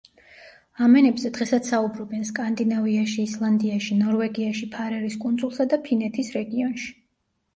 ამ 0.85 0.93
ენებზე 0.99 1.29
დღესაც 1.35 1.67
საუბრობენ 1.71 2.23
სკანდინავიაში, 2.29 3.27
ისლანდიაში, 3.31 3.97
ნორვეგიაში, 3.99 4.69
ფარერის 4.77 5.17
კუნძულსა 5.27 5.67
და 5.75 5.79
ფინეთის 5.89 6.33
რეგიონში. 6.39 6.91